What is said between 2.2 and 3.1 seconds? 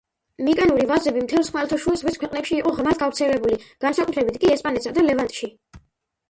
ქვეყნებში იყო ღრმად